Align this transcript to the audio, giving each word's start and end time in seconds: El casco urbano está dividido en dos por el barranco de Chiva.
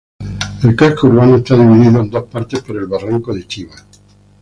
El 0.63 0.75
casco 0.75 1.05
urbano 1.05 1.35
está 1.35 1.55
dividido 1.55 2.01
en 2.01 2.09
dos 2.09 2.23
por 2.23 2.47
el 2.75 2.87
barranco 2.87 3.35
de 3.35 3.45
Chiva. 3.45 3.75